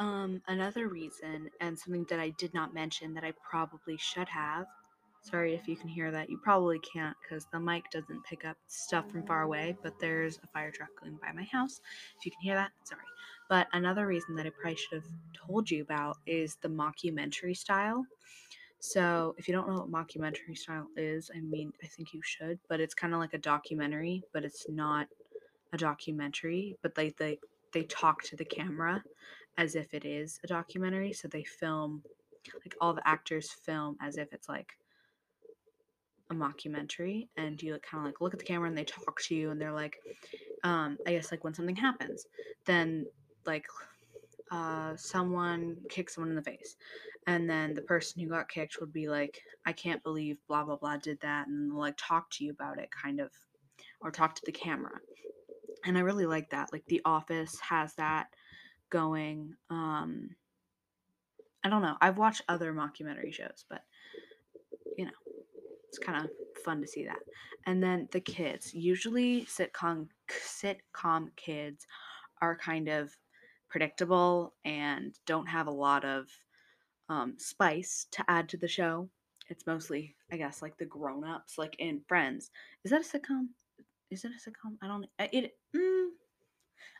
um, 0.00 0.40
another 0.48 0.88
reason, 0.88 1.50
and 1.60 1.78
something 1.78 2.06
that 2.08 2.18
I 2.18 2.30
did 2.30 2.54
not 2.54 2.72
mention 2.72 3.12
that 3.14 3.22
I 3.22 3.34
probably 3.48 3.98
should 3.98 4.28
have. 4.30 4.66
Sorry 5.22 5.54
if 5.54 5.68
you 5.68 5.76
can 5.76 5.88
hear 5.88 6.10
that. 6.10 6.30
You 6.30 6.38
probably 6.42 6.78
can't 6.78 7.14
because 7.22 7.46
the 7.52 7.60
mic 7.60 7.84
doesn't 7.90 8.24
pick 8.24 8.46
up 8.46 8.56
stuff 8.66 9.10
from 9.10 9.26
far 9.26 9.42
away, 9.42 9.76
but 9.82 9.92
there's 10.00 10.38
a 10.42 10.46
fire 10.46 10.70
truck 10.70 10.88
going 10.98 11.18
by 11.20 11.32
my 11.32 11.46
house. 11.52 11.82
If 12.18 12.24
you 12.24 12.32
can 12.32 12.40
hear 12.40 12.54
that, 12.54 12.70
sorry. 12.84 13.02
But 13.50 13.68
another 13.74 14.06
reason 14.06 14.34
that 14.36 14.46
I 14.46 14.50
probably 14.50 14.76
should 14.76 15.02
have 15.02 15.12
told 15.46 15.70
you 15.70 15.82
about 15.82 16.16
is 16.26 16.56
the 16.62 16.68
mockumentary 16.68 17.54
style. 17.54 18.06
So, 18.78 19.34
if 19.36 19.46
you 19.46 19.52
don't 19.52 19.68
know 19.68 19.84
what 19.84 19.90
mockumentary 19.90 20.56
style 20.56 20.86
is, 20.96 21.30
I 21.36 21.40
mean, 21.40 21.74
I 21.84 21.86
think 21.88 22.14
you 22.14 22.22
should, 22.24 22.58
but 22.70 22.80
it's 22.80 22.94
kind 22.94 23.12
of 23.12 23.20
like 23.20 23.34
a 23.34 23.38
documentary, 23.38 24.22
but 24.32 24.44
it's 24.46 24.64
not 24.70 25.08
a 25.74 25.76
documentary, 25.76 26.78
but 26.82 26.96
like 26.96 27.18
they 27.18 27.38
they 27.74 27.82
talk 27.84 28.22
to 28.22 28.36
the 28.36 28.44
camera 28.44 29.02
as 29.60 29.76
if 29.76 29.92
it 29.92 30.06
is 30.06 30.40
a 30.42 30.46
documentary, 30.46 31.12
so 31.12 31.28
they 31.28 31.44
film 31.44 32.02
like 32.64 32.74
all 32.80 32.94
the 32.94 33.06
actors 33.06 33.50
film 33.50 33.96
as 34.00 34.16
if 34.16 34.32
it's 34.32 34.48
like 34.48 34.72
a 36.30 36.34
mockumentary 36.34 37.28
and 37.36 37.60
you 37.62 37.76
kind 37.82 38.00
of 38.00 38.04
like 38.06 38.20
look 38.20 38.32
at 38.32 38.38
the 38.38 38.44
camera 38.44 38.68
and 38.68 38.78
they 38.78 38.84
talk 38.84 39.20
to 39.20 39.34
you 39.34 39.50
and 39.50 39.60
they're 39.60 39.72
like 39.72 39.98
um 40.62 40.96
i 41.06 41.10
guess 41.10 41.30
like 41.30 41.42
when 41.42 41.52
something 41.52 41.76
happens 41.76 42.26
then 42.64 43.04
like 43.46 43.66
uh 44.52 44.94
someone 44.96 45.76
kicks 45.88 46.14
someone 46.14 46.30
in 46.30 46.36
the 46.36 46.42
face 46.42 46.76
and 47.26 47.50
then 47.50 47.74
the 47.74 47.82
person 47.82 48.22
who 48.22 48.28
got 48.28 48.48
kicked 48.48 48.78
would 48.80 48.92
be 48.92 49.08
like 49.08 49.42
i 49.66 49.72
can't 49.72 50.02
believe 50.04 50.38
blah 50.46 50.64
blah 50.64 50.76
blah 50.76 50.96
did 50.96 51.20
that 51.20 51.48
and 51.48 51.74
like 51.74 51.94
talk 51.98 52.30
to 52.30 52.44
you 52.44 52.52
about 52.52 52.78
it 52.78 52.88
kind 52.90 53.20
of 53.20 53.30
or 54.00 54.10
talk 54.10 54.34
to 54.34 54.42
the 54.46 54.52
camera 54.52 54.98
and 55.84 55.98
i 55.98 56.00
really 56.00 56.26
like 56.26 56.48
that 56.50 56.72
like 56.72 56.84
the 56.86 57.02
office 57.04 57.58
has 57.60 57.92
that 57.94 58.28
going 58.90 59.54
um 59.70 60.30
i 61.64 61.68
don't 61.68 61.82
know 61.82 61.96
i've 62.00 62.18
watched 62.18 62.42
other 62.48 62.72
mockumentary 62.72 63.32
shows 63.32 63.64
but 63.68 63.82
you 64.96 65.04
know 65.04 65.10
it's 65.90 65.98
kind 65.98 66.24
of 66.24 66.30
fun 66.64 66.80
to 66.80 66.86
see 66.86 67.04
that. 67.04 67.18
And 67.66 67.82
then 67.82 68.08
the 68.12 68.20
kids, 68.20 68.72
usually 68.72 69.44
sitcom 69.46 70.08
sitcom 70.30 71.34
kids 71.36 71.86
are 72.40 72.56
kind 72.56 72.88
of 72.88 73.10
predictable 73.68 74.54
and 74.64 75.14
don't 75.26 75.46
have 75.46 75.66
a 75.66 75.72
lot 75.72 76.04
of 76.04 76.28
um, 77.08 77.34
spice 77.38 78.06
to 78.12 78.24
add 78.28 78.48
to 78.50 78.56
the 78.56 78.68
show. 78.68 79.08
It's 79.48 79.66
mostly, 79.66 80.14
I 80.30 80.36
guess, 80.36 80.62
like 80.62 80.78
the 80.78 80.84
grown-ups, 80.84 81.58
like 81.58 81.74
in 81.80 82.02
Friends. 82.06 82.50
Is 82.84 82.92
that 82.92 83.00
a 83.00 83.04
sitcom? 83.04 83.48
Is 84.10 84.24
it 84.24 84.30
a 84.30 84.50
sitcom? 84.50 84.76
I 84.80 84.86
don't. 84.86 85.06
It. 85.18 85.56
Mm, 85.76 86.10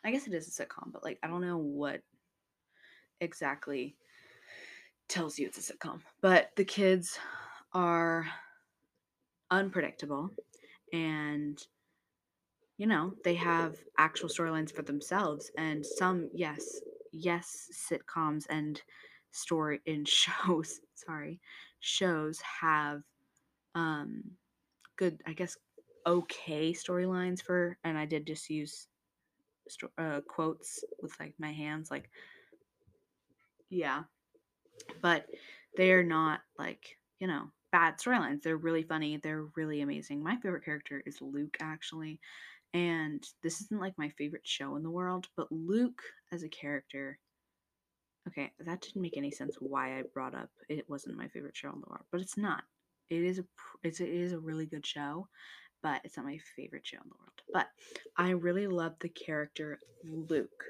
I 0.04 0.10
guess 0.10 0.26
it 0.26 0.34
is 0.34 0.48
a 0.48 0.50
sitcom, 0.64 0.92
but 0.92 1.04
like 1.04 1.18
I 1.22 1.28
don't 1.28 1.42
know 1.42 1.58
what 1.58 2.00
exactly 3.20 3.96
tells 5.08 5.38
you 5.38 5.46
it's 5.46 5.70
a 5.70 5.72
sitcom. 5.72 6.00
But 6.20 6.50
the 6.56 6.64
kids 6.64 7.18
are 7.72 8.26
unpredictable 9.50 10.30
and 10.92 11.60
you 12.78 12.86
know 12.86 13.12
they 13.24 13.34
have 13.34 13.76
actual 13.98 14.28
storylines 14.28 14.72
for 14.72 14.82
themselves 14.82 15.50
and 15.58 15.84
some 15.84 16.30
yes 16.32 16.80
yes 17.12 17.68
sitcoms 17.90 18.44
and 18.48 18.80
story 19.32 19.80
in 19.86 20.04
shows 20.04 20.80
sorry 20.94 21.40
shows 21.80 22.40
have 22.40 23.02
um 23.74 24.22
good 24.96 25.20
i 25.26 25.32
guess 25.32 25.56
okay 26.06 26.72
storylines 26.72 27.42
for 27.42 27.76
and 27.84 27.98
i 27.98 28.04
did 28.04 28.26
just 28.26 28.48
use 28.48 28.86
uh, 29.98 30.20
quotes 30.28 30.84
with 31.02 31.18
like 31.20 31.34
my 31.38 31.52
hands 31.52 31.90
like 31.90 32.10
yeah 33.68 34.02
but 35.02 35.26
they're 35.76 36.02
not 36.02 36.40
like 36.58 36.98
you 37.20 37.26
know 37.26 37.50
bad 37.72 37.98
storylines. 37.98 38.42
They're 38.42 38.56
really 38.56 38.82
funny. 38.82 39.16
They're 39.16 39.46
really 39.56 39.80
amazing. 39.80 40.22
My 40.22 40.36
favorite 40.36 40.64
character 40.64 41.02
is 41.06 41.22
Luke, 41.22 41.56
actually. 41.60 42.20
And 42.74 43.24
this 43.42 43.60
isn't 43.62 43.80
like 43.80 43.94
my 43.98 44.08
favorite 44.10 44.46
show 44.46 44.76
in 44.76 44.82
the 44.82 44.90
world, 44.90 45.28
but 45.36 45.52
Luke 45.52 46.02
as 46.32 46.42
a 46.42 46.48
character. 46.48 47.18
Okay, 48.28 48.52
that 48.60 48.80
didn't 48.82 49.02
make 49.02 49.16
any 49.16 49.30
sense 49.30 49.56
why 49.60 49.98
I 49.98 50.02
brought 50.14 50.34
up 50.34 50.50
it 50.68 50.88
wasn't 50.88 51.16
my 51.16 51.28
favorite 51.28 51.56
show 51.56 51.72
in 51.72 51.80
the 51.80 51.88
world, 51.88 52.04
but 52.12 52.20
it's 52.20 52.36
not. 52.36 52.64
It 53.08 53.22
is 53.24 53.38
a 53.38 53.44
it 53.82 54.00
is 54.00 54.32
a 54.32 54.38
really 54.38 54.66
good 54.66 54.86
show, 54.86 55.28
but 55.82 56.00
it's 56.04 56.16
not 56.16 56.26
my 56.26 56.38
favorite 56.56 56.86
show 56.86 56.98
in 56.98 57.08
the 57.08 57.14
world. 57.18 57.42
But 57.52 57.68
I 58.16 58.30
really 58.30 58.66
love 58.66 58.94
the 59.00 59.08
character 59.08 59.78
Luke. 60.04 60.64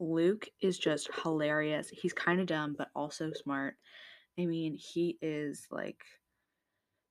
Luke 0.00 0.48
is 0.60 0.78
just 0.78 1.08
hilarious. 1.22 1.88
He's 1.90 2.12
kind 2.12 2.40
of 2.40 2.46
dumb, 2.46 2.74
but 2.76 2.88
also 2.94 3.32
smart. 3.32 3.76
I 4.38 4.46
mean, 4.46 4.74
he 4.74 5.18
is 5.20 5.66
like 5.70 6.04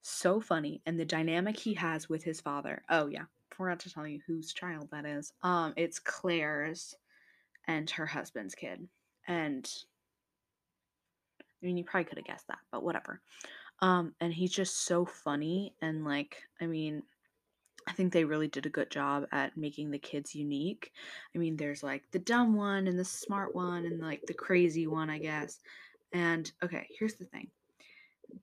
so 0.01 0.39
funny 0.39 0.81
and 0.85 0.97
the 0.97 1.05
dynamic 1.05 1.57
he 1.57 1.73
has 1.73 2.07
with 2.07 2.23
his 2.23 2.39
father. 2.39 2.81
Oh 2.89 3.07
yeah, 3.07 3.25
forgot 3.49 3.79
to 3.81 3.89
tell 3.89 4.07
you 4.07 4.21
whose 4.25 4.53
child 4.53 4.87
that 4.91 5.05
is. 5.05 5.33
Um 5.43 5.73
it's 5.75 5.99
Claire's 5.99 6.95
and 7.67 7.89
her 7.89 8.05
husband's 8.05 8.55
kid. 8.55 8.87
And 9.27 9.69
I 11.61 11.65
mean, 11.65 11.75
you 11.75 11.83
probably 11.83 12.05
could 12.05 12.17
have 12.17 12.27
guessed 12.27 12.47
that, 12.47 12.59
but 12.71 12.83
whatever. 12.83 13.19
Um 13.81 14.13
and 14.19 14.33
he's 14.33 14.51
just 14.51 14.85
so 14.85 15.05
funny 15.05 15.73
and 15.81 16.03
like 16.03 16.43
I 16.61 16.65
mean, 16.65 17.03
I 17.87 17.93
think 17.93 18.11
they 18.11 18.25
really 18.25 18.49
did 18.49 18.65
a 18.65 18.69
good 18.69 18.91
job 18.91 19.25
at 19.31 19.55
making 19.55 19.91
the 19.91 19.99
kids 19.99 20.35
unique. 20.35 20.91
I 21.33 21.37
mean, 21.37 21.55
there's 21.55 21.83
like 21.83 22.03
the 22.11 22.19
dumb 22.19 22.53
one 22.53 22.87
and 22.87 22.99
the 22.99 23.05
smart 23.05 23.55
one 23.55 23.85
and 23.85 24.01
like 24.01 24.25
the 24.27 24.33
crazy 24.33 24.87
one, 24.87 25.09
I 25.09 25.19
guess. 25.19 25.59
And 26.11 26.51
okay, 26.63 26.87
here's 26.99 27.15
the 27.15 27.25
thing. 27.25 27.47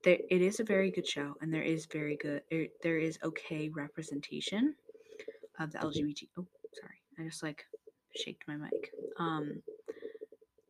There, 0.03 0.17
it 0.29 0.41
is 0.41 0.59
a 0.59 0.63
very 0.63 0.89
good 0.89 1.07
show, 1.07 1.35
and 1.41 1.53
there 1.53 1.61
is 1.63 1.85
very 1.85 2.15
good. 2.15 2.41
There, 2.49 2.67
there 2.81 2.97
is 2.97 3.19
okay 3.23 3.69
representation 3.69 4.75
of 5.59 5.71
the 5.71 5.77
LGBT. 5.79 6.27
Oh, 6.39 6.47
sorry, 6.73 6.99
I 7.19 7.23
just 7.23 7.43
like 7.43 7.65
shaked 8.15 8.47
my 8.47 8.55
mic. 8.55 8.91
Um, 9.19 9.61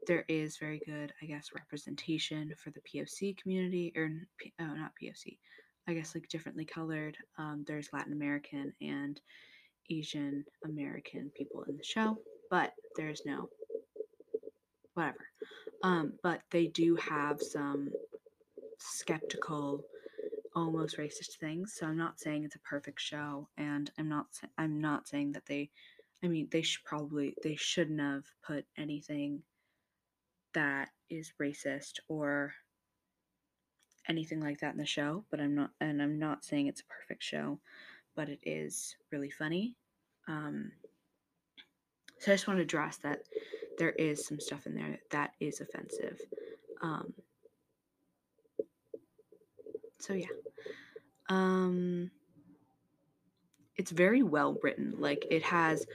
there 0.06 0.26
is 0.28 0.58
very 0.58 0.82
good, 0.86 1.14
I 1.22 1.26
guess, 1.26 1.50
representation 1.56 2.54
for 2.58 2.72
the 2.72 2.82
POC 2.82 3.38
community, 3.38 3.94
or 3.96 4.10
oh, 4.60 4.66
not 4.66 4.92
POC. 5.02 5.38
I 5.88 5.94
guess 5.94 6.16
like 6.16 6.28
differently 6.30 6.66
colored. 6.66 7.18
Um, 7.38 7.64
there's 7.68 7.94
Latin 7.94 8.14
American 8.14 8.74
and 8.82 9.20
Asian 9.90 10.44
American 10.64 11.32
people 11.36 11.64
in 11.64 11.78
the 11.78 11.84
show, 11.84 12.18
but 12.50 12.74
there's 12.96 13.22
no 13.26 13.50
whatever. 14.96 15.28
Um, 15.84 16.14
but 16.24 16.42
they 16.52 16.68
do 16.68 16.96
have 16.96 17.42
some 17.42 17.92
skeptical, 18.80 19.84
almost 20.56 20.98
racist 20.98 21.38
things. 21.40 21.76
So 21.78 21.86
I'm 21.86 21.98
not 21.98 22.20
saying 22.20 22.44
it's 22.46 22.56
a 22.56 22.60
perfect 22.60 23.00
show, 23.00 23.48
and 23.58 23.92
I'm 24.00 24.10
not 24.10 24.28
I'm 24.58 24.82
not 24.82 25.08
saying 25.08 25.34
that 25.34 25.46
they. 25.46 25.70
I 26.24 26.28
mean, 26.28 26.48
they 26.52 26.64
should 26.64 26.84
probably 26.86 27.36
they 27.44 27.56
shouldn't 27.56 28.00
have 28.00 28.24
put 28.48 28.66
anything 28.78 29.44
that 30.56 30.90
is 31.10 31.34
racist 31.42 32.00
or 32.08 32.54
anything 34.10 34.42
like 34.42 34.60
that 34.60 34.74
in 34.74 34.78
the 34.80 34.86
show. 34.86 35.24
But 35.30 35.40
I'm 35.40 35.56
not, 35.56 35.72
and 35.80 36.02
I'm 36.02 36.20
not 36.20 36.44
saying 36.44 36.68
it's 36.68 36.82
a 36.82 36.86
perfect 36.86 37.24
show, 37.24 37.60
but 38.16 38.30
it 38.30 38.40
is 38.44 38.96
really 39.12 39.30
funny. 39.30 39.76
Um, 40.28 40.72
so 42.20 42.32
I 42.32 42.36
just 42.36 42.48
want 42.48 42.58
to 42.58 42.64
address 42.64 42.98
that 42.98 43.20
there 43.78 43.92
is 43.92 44.26
some 44.26 44.40
stuff 44.40 44.66
in 44.66 44.76
there 44.76 45.00
that 45.12 45.34
is 45.40 45.62
offensive. 45.62 46.20
Um, 46.82 47.14
so 50.00 50.14
yeah. 50.14 50.28
Um, 51.30 52.12
it's 53.76 53.92
very 53.92 54.24
well 54.24 54.58
written. 54.64 54.96
Like 54.98 55.26
it 55.30 55.44
has 55.44 55.86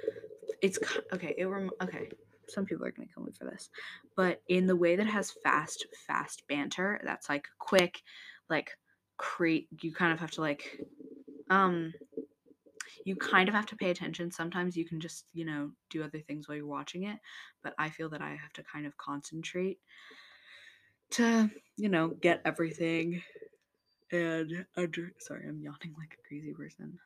it's 0.62 0.78
okay, 1.12 1.34
it 1.38 1.46
rem- 1.46 1.70
okay. 1.82 2.10
Some 2.50 2.66
people 2.66 2.87
are 2.87 2.90
going 2.92 3.09
to 3.09 3.14
kill 3.14 3.25
me 3.25 3.33
for 3.38 3.45
this. 3.45 3.71
But 4.16 4.42
in 4.49 4.66
the 4.66 4.76
way 4.76 4.97
that 4.97 5.07
has 5.07 5.33
fast 5.42 5.87
fast 6.07 6.42
banter, 6.49 7.00
that's 7.04 7.28
like 7.28 7.47
quick 7.59 8.02
like 8.49 8.71
create 9.16 9.69
you 9.83 9.92
kind 9.92 10.12
of 10.12 10.19
have 10.19 10.30
to 10.33 10.40
like 10.40 10.80
um 11.50 11.92
you 13.04 13.16
kind 13.16 13.49
of 13.49 13.54
have 13.54 13.66
to 13.66 13.76
pay 13.76 13.90
attention. 13.90 14.30
Sometimes 14.30 14.76
you 14.76 14.85
can 14.85 15.00
just, 15.00 15.25
you 15.33 15.45
know, 15.45 15.71
do 15.90 16.02
other 16.02 16.21
things 16.21 16.49
while 16.49 16.57
you're 16.57 16.66
watching 16.66 17.04
it, 17.04 17.19
but 17.62 17.75
I 17.78 17.90
feel 17.90 18.11
that 18.11 18.23
I 18.23 18.30
have 18.30 18.52
to 18.54 18.62
kind 18.62 18.87
of 18.87 18.97
concentrate 18.97 19.78
to, 21.12 21.50
you 21.76 21.88
know, 21.88 22.09
get 22.09 22.42
everything 22.45 23.23
and 24.12 24.66
under 24.76 25.12
sorry, 25.19 25.47
I'm 25.49 25.61
yawning 25.61 25.95
like 25.99 26.14
a 26.19 26.28
crazy 26.28 26.52
person. 26.52 26.99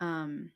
Um 0.00 0.52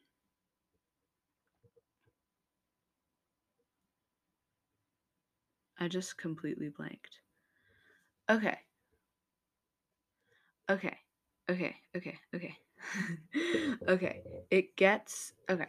I 5.85 5.89
just 5.89 6.17
completely 6.17 6.71
blanked. 6.71 7.21
Okay. 8.31 8.57
Okay. 10.71 10.97
Okay. 11.51 11.77
Okay. 11.95 12.19
Okay. 12.35 12.57
okay. 13.89 14.23
It 14.51 14.77
gets 14.77 15.35
okay. 15.51 15.67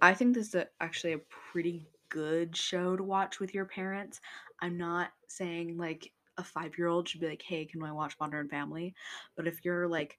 I 0.00 0.14
think 0.14 0.34
this 0.34 0.48
is 0.48 0.54
a, 0.54 0.68
actually 0.80 1.12
a 1.12 1.20
pretty 1.52 1.86
good 2.08 2.56
show 2.56 2.96
to 2.96 3.02
watch 3.02 3.40
with 3.40 3.52
your 3.52 3.66
parents. 3.66 4.22
I'm 4.62 4.78
not 4.78 5.10
saying 5.26 5.76
like 5.76 6.12
a 6.38 6.44
five 6.44 6.78
year 6.78 6.86
old 6.86 7.06
should 7.06 7.20
be 7.20 7.28
like, 7.28 7.42
hey, 7.42 7.66
can 7.66 7.82
I 7.82 7.92
watch 7.92 8.16
Modern 8.18 8.48
Family? 8.48 8.94
But 9.36 9.46
if 9.46 9.66
you're 9.66 9.86
like 9.86 10.18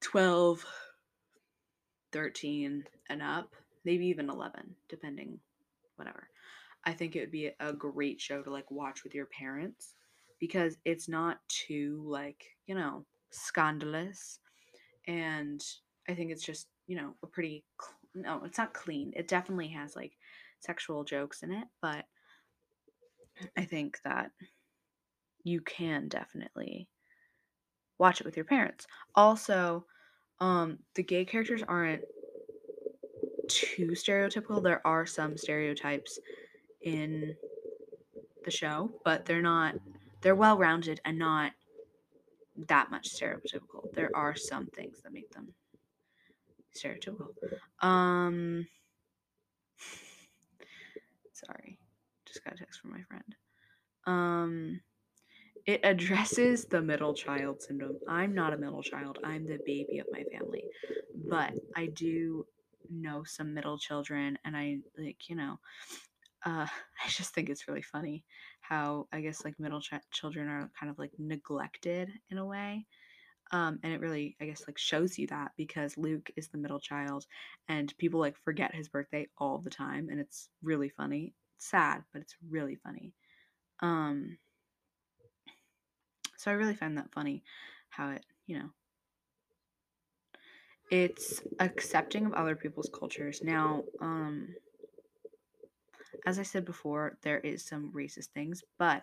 12, 0.00 0.64
13 2.12 2.84
and 3.10 3.22
up, 3.22 3.54
maybe 3.84 4.06
even 4.06 4.30
11, 4.30 4.74
depending, 4.88 5.40
whatever. 5.96 6.30
I 6.88 6.94
think 6.94 7.14
it 7.14 7.20
would 7.20 7.30
be 7.30 7.52
a 7.60 7.72
great 7.74 8.20
show 8.20 8.42
to 8.42 8.50
like 8.50 8.70
watch 8.70 9.04
with 9.04 9.14
your 9.14 9.26
parents 9.26 9.94
because 10.40 10.78
it's 10.86 11.08
not 11.08 11.46
too 11.48 12.02
like, 12.06 12.56
you 12.66 12.74
know, 12.74 13.06
scandalous. 13.30 14.40
And 15.06 15.64
I 16.08 16.14
think 16.14 16.32
it's 16.32 16.44
just, 16.44 16.68
you 16.86 16.96
know, 16.96 17.16
a 17.22 17.28
pretty, 17.28 17.66
cl- 17.80 17.98
no, 18.14 18.44
it's 18.44 18.58
not 18.58 18.74
clean. 18.74 19.12
It 19.16 19.28
definitely 19.28 19.68
has 19.68 19.96
like 19.96 20.18
sexual 20.60 21.04
jokes 21.04 21.42
in 21.42 21.52
it, 21.52 21.68
but 21.82 22.06
I 23.56 23.64
think 23.64 24.00
that 24.02 24.32
you 25.42 25.60
can 25.60 26.08
definitely 26.08 26.88
watch 27.98 28.20
it 28.20 28.24
with 28.24 28.36
your 28.36 28.44
parents. 28.44 28.86
Also, 29.14 29.86
um, 30.40 30.80
the 30.94 31.02
gay 31.02 31.24
characters 31.24 31.62
aren't 31.62 32.04
too 33.48 33.88
stereotypical. 33.88 34.62
There 34.62 34.86
are 34.86 35.06
some 35.06 35.36
stereotypes 35.36 36.18
in 36.88 37.36
the 38.44 38.50
show, 38.50 38.90
but 39.04 39.24
they're 39.26 39.42
not 39.42 39.74
they're 40.20 40.34
well 40.34 40.58
rounded 40.58 41.00
and 41.04 41.18
not 41.18 41.52
that 42.68 42.90
much 42.90 43.08
stereotypical. 43.14 43.92
There 43.94 44.10
are 44.14 44.34
some 44.34 44.66
things 44.66 45.00
that 45.02 45.12
make 45.12 45.30
them 45.30 45.54
stereotypical. 46.76 47.28
Um 47.80 48.66
sorry. 51.32 51.78
Just 52.26 52.44
got 52.44 52.54
a 52.54 52.58
text 52.58 52.80
from 52.80 52.90
my 52.90 53.02
friend. 53.02 53.34
Um 54.06 54.80
it 55.66 55.80
addresses 55.84 56.64
the 56.64 56.80
middle 56.80 57.12
child 57.12 57.60
syndrome. 57.60 57.98
I'm 58.08 58.34
not 58.34 58.54
a 58.54 58.56
middle 58.56 58.82
child. 58.82 59.18
I'm 59.22 59.46
the 59.46 59.58
baby 59.66 59.98
of 59.98 60.06
my 60.10 60.22
family. 60.32 60.64
But 61.28 61.52
I 61.76 61.86
do 61.86 62.46
know 62.90 63.22
some 63.24 63.52
middle 63.52 63.78
children 63.78 64.38
and 64.46 64.56
I 64.56 64.78
like, 64.96 65.28
you 65.28 65.36
know, 65.36 65.58
uh, 66.48 66.66
I 67.04 67.08
just 67.08 67.34
think 67.34 67.48
it's 67.48 67.68
really 67.68 67.82
funny 67.82 68.24
how 68.60 69.06
I 69.12 69.20
guess 69.20 69.44
like 69.44 69.60
middle 69.60 69.80
ch- 69.80 69.92
children 70.10 70.48
are 70.48 70.70
kind 70.78 70.90
of 70.90 70.98
like 70.98 71.12
neglected 71.18 72.10
in 72.30 72.38
a 72.38 72.44
way. 72.44 72.86
Um, 73.50 73.78
and 73.82 73.94
it 73.94 74.00
really, 74.00 74.36
I 74.42 74.44
guess, 74.44 74.64
like 74.66 74.76
shows 74.76 75.18
you 75.18 75.26
that 75.28 75.52
because 75.56 75.96
Luke 75.96 76.30
is 76.36 76.48
the 76.48 76.58
middle 76.58 76.80
child 76.80 77.24
and 77.66 77.96
people 77.96 78.20
like 78.20 78.36
forget 78.36 78.74
his 78.74 78.88
birthday 78.88 79.26
all 79.38 79.58
the 79.58 79.70
time. 79.70 80.08
And 80.10 80.20
it's 80.20 80.50
really 80.62 80.90
funny. 80.90 81.32
It's 81.56 81.70
sad, 81.70 82.02
but 82.12 82.20
it's 82.20 82.36
really 82.50 82.76
funny. 82.76 83.14
Um, 83.80 84.36
so 86.36 86.50
I 86.50 86.54
really 86.54 86.74
find 86.74 86.98
that 86.98 87.12
funny 87.12 87.42
how 87.88 88.10
it, 88.10 88.24
you 88.46 88.58
know, 88.58 88.68
it's 90.90 91.40
accepting 91.58 92.26
of 92.26 92.34
other 92.34 92.54
people's 92.54 92.90
cultures. 92.92 93.40
Now, 93.42 93.84
um, 94.00 94.48
as 96.26 96.38
I 96.38 96.42
said 96.42 96.64
before, 96.64 97.16
there 97.22 97.38
is 97.38 97.64
some 97.64 97.92
racist 97.92 98.28
things, 98.28 98.62
but 98.78 99.02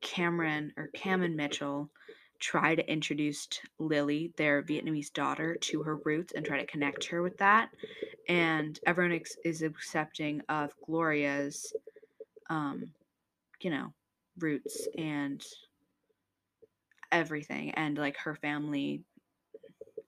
Cameron 0.00 0.72
or 0.76 0.88
Cam 0.88 1.22
and 1.22 1.36
Mitchell 1.36 1.90
try 2.38 2.74
to 2.74 2.90
introduce 2.90 3.48
Lily, 3.78 4.32
their 4.36 4.62
Vietnamese 4.62 5.12
daughter, 5.12 5.56
to 5.60 5.82
her 5.82 5.96
roots 6.04 6.32
and 6.34 6.44
try 6.44 6.58
to 6.58 6.66
connect 6.66 7.04
her 7.06 7.22
with 7.22 7.36
that. 7.38 7.70
And 8.28 8.78
everyone 8.86 9.12
ex- 9.12 9.36
is 9.44 9.62
accepting 9.62 10.40
of 10.48 10.72
Gloria's, 10.86 11.72
um, 12.48 12.92
you 13.60 13.70
know, 13.70 13.92
roots 14.38 14.88
and 14.96 15.44
everything, 17.12 17.72
and 17.72 17.98
like 17.98 18.16
her 18.18 18.34
family. 18.34 19.02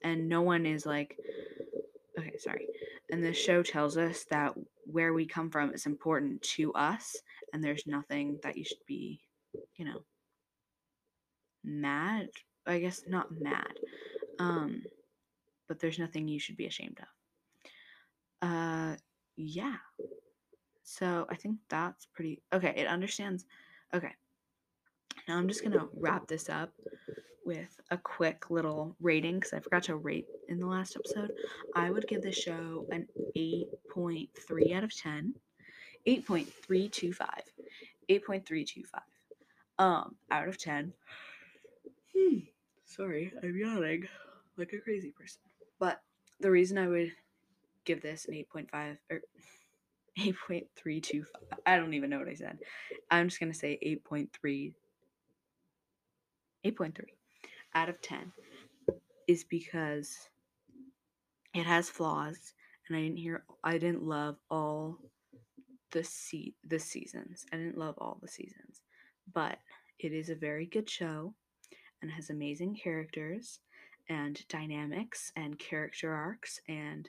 And 0.03 0.29
no 0.29 0.42
one 0.42 0.64
is 0.66 0.87
like, 0.87 1.18
okay, 2.18 2.37
sorry. 2.38 2.66
And 3.11 3.25
the 3.25 3.33
show 3.33 3.62
tells 3.62 3.96
us 3.96 4.25
that 4.31 4.55
where 4.87 5.12
we 5.12 5.27
come 5.27 5.51
from 5.51 5.72
is 5.72 5.87
important 5.87 6.42
to 6.42 6.72
us, 6.75 7.16
and 7.53 7.62
there's 7.62 7.87
nothing 7.87 8.38
that 8.42 8.57
you 8.57 8.64
should 8.64 8.85
be, 8.87 9.20
you 9.77 9.85
know, 9.85 10.03
mad. 11.64 12.29
I 12.66 12.79
guess 12.79 13.03
not 13.09 13.29
mad. 13.40 13.72
Um, 14.38 14.83
but 15.68 15.79
there's 15.79 15.98
nothing 15.98 16.29
you 16.29 16.38
should 16.38 16.57
be 16.57 16.66
ashamed 16.66 16.98
of. 17.01 18.48
Uh, 18.48 18.96
yeah. 19.37 19.77
So 20.83 21.27
I 21.31 21.37
think 21.37 21.59
that's 21.68 22.07
pretty 22.07 22.42
okay. 22.53 22.75
It 22.77 22.87
understands. 22.87 23.44
Okay. 23.94 24.12
Now 25.28 25.38
I'm 25.38 25.48
just 25.48 25.62
gonna 25.62 25.88
wrap 25.94 26.26
this 26.26 26.48
up 26.48 26.72
with 27.44 27.80
a 27.90 27.98
quick 27.98 28.50
little 28.50 28.96
rating 29.00 29.37
because 29.37 29.52
I 29.52 29.61
forgot 29.61 29.85
to 29.85 29.96
rate 29.96 30.26
in 30.48 30.58
the 30.58 30.66
last 30.66 30.96
episode. 30.96 31.32
I 31.74 31.90
would 31.90 32.06
give 32.06 32.22
the 32.22 32.32
show 32.32 32.87
an 32.90 33.08
8.3 33.37 34.74
out 34.74 34.85
of 34.85 34.96
10. 34.96 35.35
8.325. 36.06 37.16
8.325. 38.08 38.85
Um, 39.78 40.14
out 40.30 40.48
of 40.48 40.58
10. 40.58 40.92
Hmm. 42.16 42.38
Sorry, 42.85 43.32
I'm 43.42 43.56
yawning 43.56 44.06
like 44.56 44.72
a 44.72 44.78
crazy 44.78 45.11
person. 45.11 45.40
But 45.78 46.00
the 46.40 46.50
reason 46.50 46.78
I 46.78 46.88
would 46.88 47.12
give 47.85 48.02
this 48.02 48.26
an 48.26 48.35
8.5 48.35 48.98
or 49.11 49.20
8.325, 50.18 51.24
I 51.66 51.76
don't 51.76 51.94
even 51.94 52.11
know 52.11 52.18
what 52.18 52.28
I 52.28 52.35
said. 52.35 52.58
I'm 53.11 53.28
just 53.28 53.40
going 53.40 53.52
to 53.52 53.58
say 53.58 53.78
8.3 54.11 54.74
8.3 56.64 56.94
out 57.75 57.88
of 57.88 58.01
10 58.01 58.33
is 59.29 59.44
because 59.44 60.29
it 61.55 61.66
has 61.66 61.88
flaws 61.88 62.55
and 62.88 62.96
I 62.96 63.03
didn't 63.03 63.18
hear 63.18 63.44
I 63.62 63.79
didn't 63.79 64.03
love 64.03 64.37
all 64.51 64.98
the 65.90 66.03
se- 66.03 66.55
the 66.66 66.79
seasons. 66.79 67.46
I 67.53 67.57
didn't 67.57 67.79
love 67.79 67.94
all 67.98 68.18
the 68.20 68.29
seasons, 68.29 68.81
but 69.33 69.59
it 69.98 70.12
is 70.12 70.31
a 70.31 70.35
very 70.35 70.66
good 70.66 70.88
show 70.88 71.35
and 72.01 72.11
has 72.11 72.31
amazing 72.31 72.75
characters 72.75 73.61
and 74.09 74.46
dynamics 74.48 75.33
and 75.37 75.59
character 75.59 76.12
arcs 76.12 76.61
and 76.68 77.09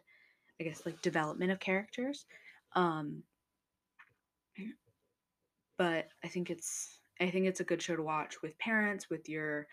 I 0.59 0.65
guess 0.65 0.85
like 0.85 1.01
development 1.01 1.51
of 1.51 1.59
characters. 1.59 2.25
Um 2.75 3.23
but 5.77 6.07
I 6.23 6.27
think 6.27 6.49
it's 6.49 6.99
I 7.19 7.29
think 7.29 7.45
it's 7.45 7.59
a 7.59 7.63
good 7.65 7.81
show 7.81 7.95
to 7.95 8.03
watch 8.03 8.41
with 8.41 8.57
parents, 8.57 9.09
with 9.09 9.29
your 9.29 9.67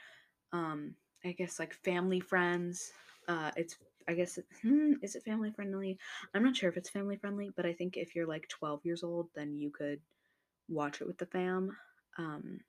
um 0.53 0.95
I 1.25 1.33
guess 1.33 1.59
like 1.59 1.75
family 1.75 2.21
friends. 2.21 2.93
Uh 3.29 3.51
it's 3.57 3.77
I 4.09 4.15
guess 4.15 4.39
hmm, 4.63 4.95
is 5.03 5.15
it 5.17 5.25
family 5.25 5.51
friendly? 5.51 5.99
I'm 6.35 6.43
not 6.45 6.57
sure 6.57 6.69
if 6.69 6.77
it's 6.77 6.91
family 6.91 7.17
friendly, 7.17 7.51
but 7.57 7.67
I 7.67 7.73
think 7.73 7.97
if 7.97 8.15
you're 8.15 8.27
like 8.27 8.49
12 8.49 8.85
years 8.85 9.03
old, 9.03 9.29
then 9.35 9.57
you 9.59 9.71
could 9.71 10.01
watch 10.69 11.01
it 11.01 11.07
with 11.07 11.19
the 11.19 11.27
fam. 11.27 11.77
Um 12.19 12.61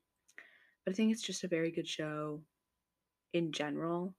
but 0.86 0.94
I 0.94 0.96
think 0.96 1.12
it's 1.12 1.22
just 1.22 1.44
a 1.44 1.48
very 1.48 1.72
good 1.72 1.88
show 1.88 2.42
in 3.34 3.52
general 3.52 4.14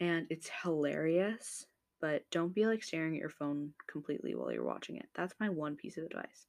and 0.00 0.26
it's 0.30 0.50
hilarious, 0.62 1.66
but 2.00 2.24
don't 2.30 2.54
be 2.54 2.66
like 2.66 2.82
staring 2.82 3.14
at 3.14 3.20
your 3.20 3.30
phone 3.30 3.72
completely 3.86 4.34
while 4.34 4.52
you're 4.52 4.64
watching 4.64 4.96
it. 4.96 5.08
That's 5.14 5.34
my 5.40 5.48
one 5.48 5.76
piece 5.76 5.96
of 5.98 6.04
advice. 6.04 6.46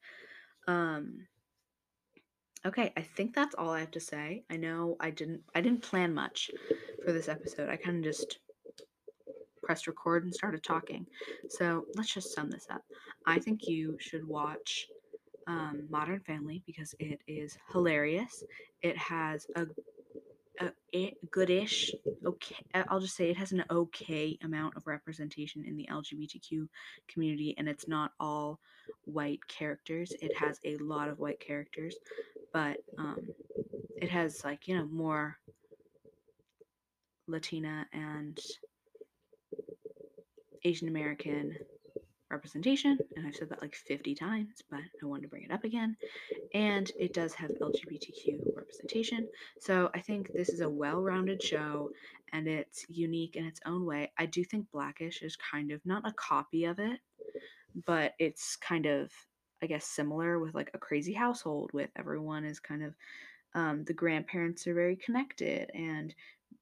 Um 0.67 1.27
Okay, 2.65 2.91
I 2.97 3.01
think 3.01 3.35
that's 3.35 3.55
all 3.55 3.69
I 3.69 3.79
have 3.79 3.91
to 3.91 3.99
say. 3.99 4.43
I 4.49 4.57
know 4.57 4.95
I 4.99 5.11
didn't 5.11 5.41
I 5.53 5.61
didn't 5.61 5.83
plan 5.83 6.13
much 6.13 6.49
for 7.03 7.11
this 7.11 7.29
episode. 7.29 7.69
I 7.69 7.75
kind 7.75 7.97
of 7.97 8.03
just 8.03 8.39
pressed 9.65 9.87
record 9.87 10.23
and 10.23 10.33
started 10.33 10.63
talking. 10.63 11.05
So 11.49 11.85
let's 11.95 12.13
just 12.13 12.33
sum 12.33 12.49
this 12.49 12.67
up. 12.71 12.81
I 13.25 13.39
think 13.39 13.67
you 13.67 13.97
should 13.99 14.25
watch 14.27 14.87
um, 15.47 15.87
Modern 15.89 16.19
Family 16.21 16.63
because 16.65 16.95
it 16.99 17.19
is 17.27 17.57
hilarious. 17.71 18.43
It 18.81 18.97
has 18.97 19.47
a, 19.55 19.65
a, 20.61 20.71
a 20.95 21.13
goodish, 21.31 21.93
okay, 22.25 22.55
I'll 22.87 22.99
just 22.99 23.15
say 23.15 23.29
it 23.29 23.37
has 23.37 23.51
an 23.51 23.63
okay 23.69 24.37
amount 24.43 24.75
of 24.75 24.87
representation 24.87 25.63
in 25.65 25.75
the 25.75 25.87
LGBTQ 25.91 26.67
community, 27.07 27.55
and 27.57 27.67
it's 27.67 27.87
not 27.87 28.11
all 28.19 28.59
white 29.05 29.45
characters. 29.47 30.13
It 30.21 30.35
has 30.37 30.59
a 30.63 30.77
lot 30.77 31.09
of 31.09 31.19
white 31.19 31.39
characters, 31.39 31.95
but 32.55 32.77
um, 32.97 33.19
it 33.97 34.09
has 34.09 34.45
like 34.45 34.65
you 34.65 34.77
know 34.77 34.85
more 34.85 35.37
Latina 37.27 37.85
and 37.91 38.39
Asian 40.63 40.87
American 40.87 41.57
representation, 42.31 42.97
and 43.17 43.27
I've 43.27 43.35
said 43.35 43.49
that 43.49 43.61
like 43.61 43.75
50 43.75 44.15
times, 44.15 44.63
but 44.71 44.79
I 44.79 45.05
wanted 45.05 45.23
to 45.23 45.27
bring 45.27 45.43
it 45.43 45.51
up 45.51 45.65
again. 45.65 45.97
And 46.53 46.89
it 46.97 47.13
does 47.13 47.33
have 47.33 47.51
LGBTQ 47.61 48.55
representation. 48.55 49.27
So 49.59 49.89
I 49.93 49.99
think 49.99 50.31
this 50.33 50.47
is 50.47 50.61
a 50.61 50.69
well 50.69 51.01
rounded 51.01 51.43
show 51.43 51.89
and 52.31 52.47
it's 52.47 52.85
unique 52.87 53.35
in 53.35 53.45
its 53.45 53.59
own 53.65 53.85
way. 53.85 54.11
I 54.17 54.27
do 54.27 54.45
think 54.45 54.71
Blackish 54.71 55.21
is 55.21 55.35
kind 55.35 55.71
of 55.71 55.81
not 55.85 56.07
a 56.07 56.13
copy 56.13 56.63
of 56.65 56.79
it, 56.79 56.99
but 57.85 58.13
it's 58.17 58.55
kind 58.55 58.85
of, 58.85 59.11
I 59.61 59.67
guess, 59.67 59.85
similar 59.85 60.39
with 60.39 60.53
like 60.55 60.71
a 60.73 60.79
crazy 60.79 61.13
household 61.13 61.71
with 61.73 61.89
everyone 61.95 62.45
is 62.45 62.59
kind 62.59 62.83
of, 62.83 62.95
um, 63.53 63.83
the 63.85 63.93
grandparents 63.93 64.67
are 64.67 64.73
very 64.73 64.95
connected 64.95 65.71
and 65.73 66.13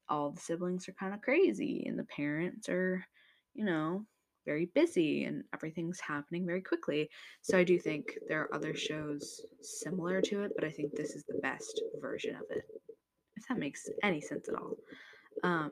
all 0.10 0.32
the 0.32 0.41
siblings 0.41 0.88
are 0.88 0.93
kind 0.93 1.13
of 1.13 1.21
crazy 1.21 1.86
and 1.88 1.97
the 1.97 2.06
parents 2.06 2.69
are, 2.69 3.06
you 3.53 3.65
know, 3.65 4.06
very 4.45 4.65
busy 4.75 5.23
and 5.23 5.43
everything's 5.53 5.99
happening 5.99 6.45
very 6.45 6.62
quickly. 6.62 7.10
So 7.41 7.58
I 7.58 7.63
do 7.63 7.79
think 7.79 8.17
there 8.27 8.41
are 8.41 8.53
other 8.53 8.75
shows 8.75 9.41
similar 9.62 10.21
to 10.21 10.43
it, 10.43 10.51
but 10.56 10.65
I 10.65 10.69
think 10.69 10.93
this 10.93 11.15
is 11.15 11.23
the 11.23 11.39
best 11.41 11.82
version 12.01 12.36
of 12.36 12.43
it. 12.49 12.63
If 13.36 13.47
that 13.47 13.58
makes 13.58 13.89
any 14.03 14.21
sense 14.21 14.49
at 14.49 14.56
all. 14.56 14.75
Um, 15.43 15.71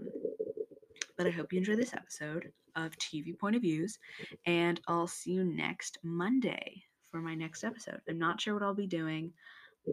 but 1.17 1.27
I 1.27 1.31
hope 1.31 1.53
you 1.53 1.59
enjoy 1.59 1.75
this 1.75 1.93
episode 1.93 2.51
of 2.75 2.97
TV 2.97 3.37
Point 3.37 3.55
of 3.55 3.61
Views, 3.61 3.99
and 4.45 4.79
I'll 4.87 5.07
see 5.07 5.31
you 5.31 5.43
next 5.43 5.99
Monday 6.03 6.83
for 7.11 7.19
my 7.21 7.35
next 7.35 7.63
episode. 7.63 8.01
I'm 8.09 8.17
not 8.17 8.39
sure 8.41 8.53
what 8.53 8.63
I'll 8.63 8.73
be 8.73 8.87
doing, 8.87 9.33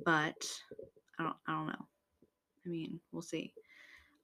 but 0.05 0.47
I 1.19 1.25
don't 1.25 1.37
I 1.47 1.53
don't 1.53 1.67
know. 1.67 1.87
I 2.65 2.69
mean, 2.69 3.01
we'll 3.13 3.23
see. 3.23 3.53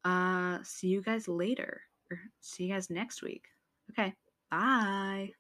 Uh 0.04 0.58
see 0.62 0.88
you 0.88 1.02
guys 1.02 1.28
later. 1.28 1.82
Or 2.10 2.18
see 2.40 2.64
you 2.64 2.72
guys 2.72 2.90
next 2.90 3.22
week. 3.22 3.44
Okay. 3.90 4.14
Bye. 4.50 5.32